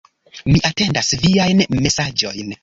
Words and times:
Mi 0.53 0.61
atendas 0.69 1.11
viajn 1.27 1.63
mesaĝojn. 1.85 2.51